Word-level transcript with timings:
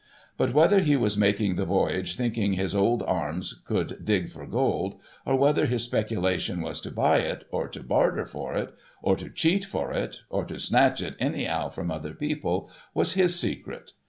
But, 0.35 0.51
whether 0.51 0.79
he 0.79 0.95
was 0.95 1.15
making 1.15 1.57
the 1.57 1.63
voyage, 1.65 2.15
thinking 2.15 2.53
his 2.53 2.73
old 2.73 3.03
arms 3.03 3.61
could 3.67 4.03
dig 4.03 4.31
for 4.31 4.47
gold, 4.47 4.99
or 5.27 5.35
whether 5.35 5.67
his 5.67 5.83
speculation 5.83 6.61
was 6.61 6.81
to 6.81 6.89
buy 6.91 7.19
it, 7.19 7.45
or 7.51 7.67
to 7.67 7.83
barter 7.83 8.25
for 8.25 8.55
it, 8.55 8.73
or 9.03 9.15
to 9.15 9.29
cheat 9.29 9.63
for 9.63 9.93
it, 9.93 10.21
or 10.27 10.43
to 10.45 10.59
snatch 10.59 11.03
it 11.03 11.13
anyhow 11.19 11.69
from 11.69 11.91
other 11.91 12.15
people, 12.15 12.67
was 12.95 13.13
his 13.13 13.39
secret. 13.39 13.91